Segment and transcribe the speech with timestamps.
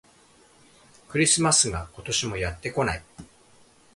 [1.09, 3.03] クリスマスが、今年もやってこない